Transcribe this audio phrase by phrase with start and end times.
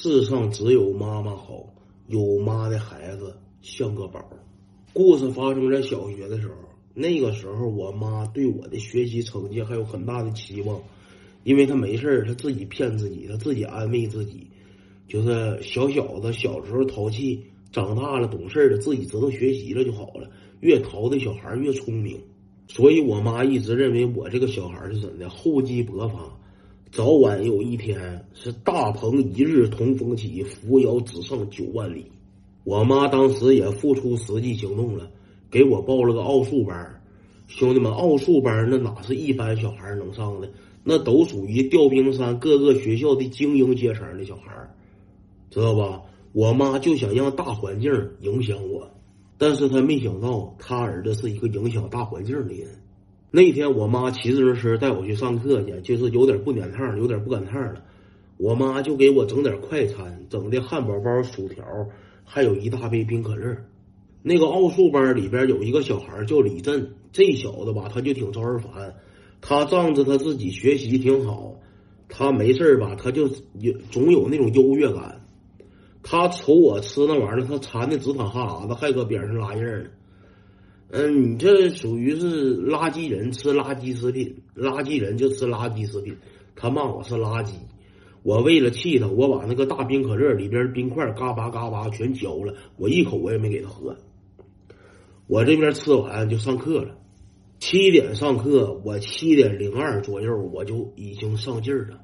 [0.00, 1.74] 世上只有妈妈好，
[2.06, 4.30] 有妈的孩子像个宝。
[4.92, 6.54] 故事发生在小学的时候，
[6.94, 10.80] 那个时候我妈对我的学习成绩还有很大的期望，
[11.42, 14.46] 因为她没事她自己骗自己，她自己安慰自己，
[15.08, 17.42] 就是小小子小时候淘气，
[17.72, 20.30] 长大了懂事了，自己知道学习了就好了。
[20.60, 22.20] 越淘的小孩越聪明，
[22.68, 26.38] 所以我妈一直认为我这个小孩是怎的，厚积薄发，
[26.90, 32.10] 早晚有一天是大鹏一日同风起，扶摇直上九万里。
[32.64, 35.10] 我妈当时也付出实际行动了，
[35.50, 37.02] 给我报了个奥数班。
[37.46, 40.50] 兄弟们，奥数班那哪是一般小孩能上的？
[40.82, 44.52] 那都属于调兵山各个学校的精英阶层的小孩，
[45.50, 46.02] 知道吧？
[46.32, 48.90] 我妈就想让大环境影响我，
[49.36, 52.66] 但是她没想到，她儿子是一个影响大环境的人。
[53.30, 57.82] 那天我妈骑自行车带我去上课去，就是有点不撵趟，有点不赶趟了。
[58.38, 61.64] 我妈就给我整点快餐，整的汉堡包、薯条。
[62.30, 63.56] 还有一大杯冰可乐。
[64.22, 68.94] 那个奥数班里边有一个小孩叫李振，这小子吧，他就挺招人烦。
[69.40, 71.54] 他仗着他自己学习挺好，
[72.08, 75.22] 他没事吧，他就有总有那种优越感。
[76.02, 79.90] 他瞅我吃那玩意儿，他馋的直淌哈喇子，还搁边上拉印儿呢。
[80.90, 86.16] 嗯，你这属于是垃圾人，吃垃圾食品，垃圾人就吃垃圾食品。
[86.56, 87.52] 他骂我是垃圾。
[88.22, 93.96] 我为了气他，我把那个大冰可乐里边冰块嘎巴嘎巴全嚼了，我一口我也没给他喝。
[95.26, 96.96] 我这边吃完就上课了，
[97.58, 102.00] 七点上课，我七点零二左右我就已经上劲儿了，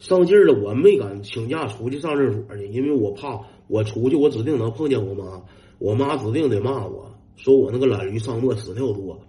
[0.00, 5.44] 上劲儿了，我没敢请假出去上厕所去，因为我怕我出去我指定能碰见我妈，
[5.78, 9.20] 我妈指定得骂我说我那个懒驴上磨屎尿多。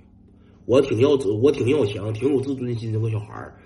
[0.66, 3.60] 我挺要子，我挺要强，挺有自尊心这个小孩儿。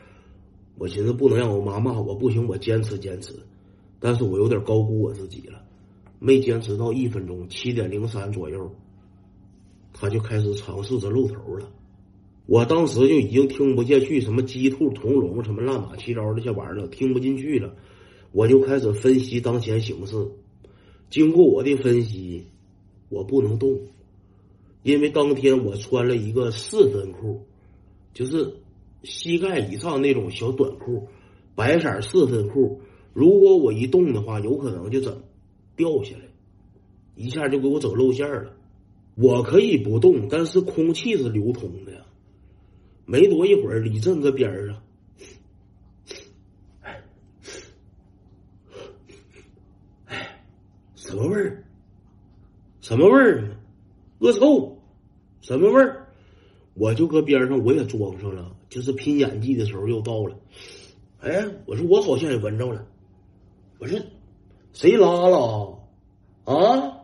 [0.77, 3.33] 我寻思不能让我妈骂我，不行，我坚持坚持。
[3.99, 5.61] 但是我有点高估我自己了，
[6.19, 8.71] 没坚持到一分钟，七点零三左右，
[9.93, 11.69] 他就开始尝试着露头了。
[12.45, 17.75] 我当时就已经听不下去什么鸡兔同笼、什么乱马七糟这些玩意儿了，听不进去了。
[18.31, 20.15] 我就开始分析当前形势。
[21.09, 22.45] 经过我的分析，
[23.09, 23.79] 我不能动，
[24.83, 27.45] 因为当天我穿了一个四分裤，
[28.13, 28.55] 就是。
[29.01, 31.07] 膝盖以上那种小短裤，
[31.55, 32.81] 白色四分裤。
[33.13, 35.23] 如果我一动的话，有可能就整
[35.77, 36.23] 掉下来，
[37.15, 38.51] 一下就给我整露馅了。
[39.15, 42.05] 我可以不动，但是空气是流通的呀。
[43.05, 44.83] 没多一会儿，李正搁边上，
[46.81, 47.01] 哎，
[50.07, 50.43] 哎，
[50.95, 51.63] 什么味儿？
[52.81, 53.58] 什么味儿？
[54.19, 54.77] 恶臭？
[55.41, 56.07] 什么味儿？
[56.75, 60.35] 我就搁边上，我也装上了，就是拼演技的时候又到了。
[61.21, 62.85] 哎，我说我好像也闻着了，
[63.79, 63.99] 我说
[64.71, 65.77] 谁拉了
[66.45, 66.99] 啊？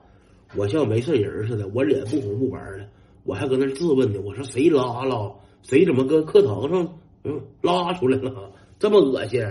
[0.55, 2.87] 我像没事人似的，我脸不红不白的，
[3.23, 4.21] 我还搁那质问呢。
[4.23, 5.35] 我说谁拉了？
[5.63, 8.51] 谁怎么搁课堂上嗯拉出来了？
[8.79, 9.41] 这么恶心？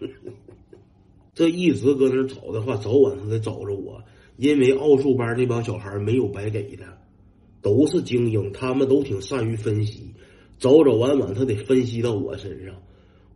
[1.34, 4.02] 这一直搁那找的话，早晚他得找着我，
[4.36, 6.84] 因为奥数班那帮小孩没有白给的。
[7.62, 10.12] 都是精英，他们都挺善于分析，
[10.58, 12.74] 早早晚晚他得分析到我身上，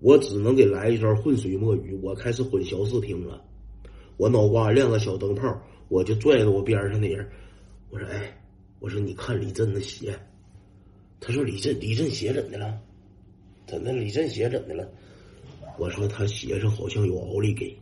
[0.00, 1.98] 我只能给来一招浑水摸鱼。
[2.02, 3.42] 我开始混淆视听了，
[4.16, 7.26] 我脑瓜亮个小灯泡，我就拽着我边上的人，
[7.90, 8.36] 我说：“哎，
[8.80, 10.18] 我说你看李振的鞋。”
[11.20, 12.78] 他说：“李振，李振鞋怎的了？
[13.66, 13.92] 怎的？
[13.92, 14.86] 李振鞋怎的了？”
[15.78, 17.74] 我说：“他鞋上好像有奥利给，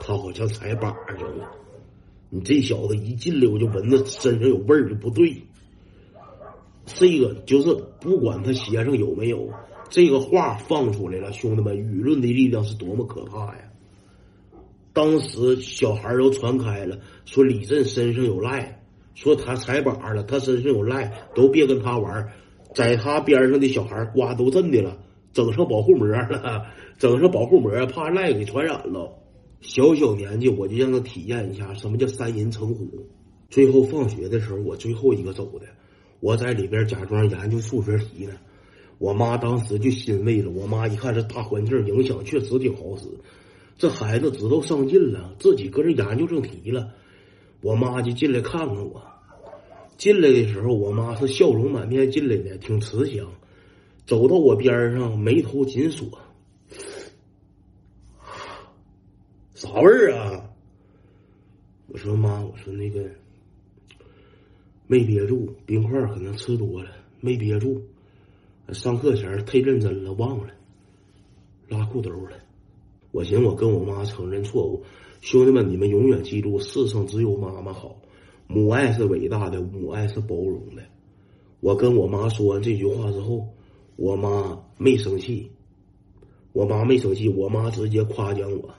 [0.00, 1.50] 他好像踩板上了。
[2.30, 5.36] 你这小子一进来我就闻着身上有味儿，就不对。”
[6.86, 9.48] 这个就是不管他鞋上有没有，
[9.88, 13.70] 这个话放出来了，兄弟们，舆论的力量是多么可怕呀！
[14.92, 18.82] 当时小孩都传开了，说李振身上有赖，
[19.14, 22.28] 说他踩板了，他身上有赖，都别跟他玩，
[22.74, 24.98] 在他边上的小孩瓜都震的了，
[25.32, 26.66] 整上保护膜了，
[26.98, 29.18] 整上保护膜，怕赖给传染了。
[29.60, 33.06] 小小年纪我就让他体验一下什么叫三人成虎。
[33.48, 35.66] 最后放学的时候，我最后一个走的。
[36.24, 38.32] 我在里边假装研究数学题呢，
[38.96, 40.50] 我妈当时就欣慰了。
[40.50, 43.06] 我妈一看这大环境影响确实挺好使，
[43.76, 46.94] 这孩子知道上进了，自己搁这研究正题了。
[47.60, 49.02] 我妈就进来看看我。
[49.98, 53.30] 进来的时候，我妈是笑容满面进来的，挺慈祥。
[54.06, 56.08] 走到我边上，眉头紧锁。
[59.52, 60.48] 啥味儿啊？
[61.88, 63.04] 我说妈，我说那个。
[64.86, 66.90] 没憋住，冰块可能吃多了，
[67.20, 67.82] 没憋住。
[68.72, 70.48] 上课前太认真了，忘了
[71.68, 72.36] 拉裤兜了。
[73.10, 74.82] 我寻思我跟我妈承认错误，
[75.20, 77.96] 兄弟们，你们永远记住，世上只有妈妈好，
[78.46, 80.82] 母爱是伟大的，母爱是包容的。
[81.60, 83.48] 我跟我妈说完这句话之后，
[83.96, 85.50] 我妈没生气，
[86.52, 88.74] 我妈没生气，我妈直接夸奖我，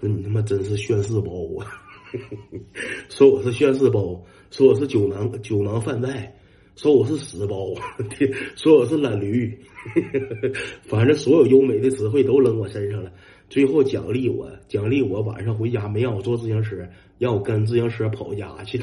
[0.00, 1.89] 说你他妈真是炫世包啊！
[3.08, 6.34] 说我是炫世包，说我是酒囊酒囊饭袋，
[6.76, 7.74] 说我是屎包，
[8.56, 9.58] 说我是懒驴，
[10.82, 13.12] 反正所有优美的词汇都扔我身上了。
[13.48, 18.80] 最后奖励我，奖励我晚上回家没让我坐自行车，让我跟自行车跑家去，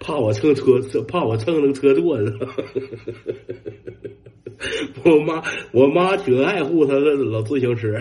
[0.00, 2.38] 怕我蹭车，怕我蹭那个车座子。
[5.04, 5.42] 我妈，
[5.72, 8.00] 我妈挺爱护她的老自行车。